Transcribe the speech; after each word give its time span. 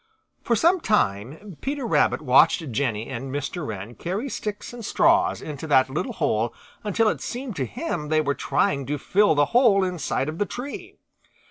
For 0.41 0.55
some 0.55 0.79
time 0.79 1.57
Peter 1.61 1.85
Rabbit 1.85 2.23
watched 2.23 2.71
Jenny 2.71 3.07
and 3.07 3.31
Mr. 3.31 3.67
Wren 3.67 3.93
carry 3.93 4.29
sticks 4.29 4.73
and 4.73 4.83
straws 4.83 5.43
into 5.43 5.67
that 5.67 5.91
little 5.91 6.13
hole 6.13 6.55
until 6.83 7.07
it 7.07 7.21
seemed 7.21 7.55
to 7.57 7.65
him 7.67 8.07
they 8.09 8.19
were 8.19 8.33
trying 8.33 8.87
to 8.87 8.97
fill 8.97 9.35
the 9.35 9.45
whole 9.53 9.83
inside 9.83 10.27
of 10.27 10.39
the 10.39 10.47
tree. 10.47 10.95